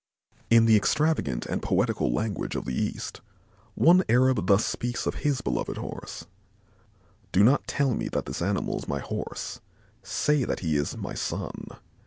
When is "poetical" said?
1.61-2.11